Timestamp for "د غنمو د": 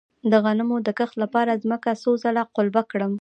0.31-0.89